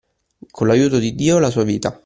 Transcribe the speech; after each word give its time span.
Con 0.51 0.65
l'aiuto 0.65 0.97
di 0.97 1.13
Dio, 1.13 1.37
la 1.37 1.51
sua 1.51 1.63
vita. 1.63 1.95